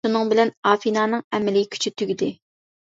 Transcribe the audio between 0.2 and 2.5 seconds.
بىلەن ئافېنانىڭ ئەمەلىي كۈچى تۈگىدى.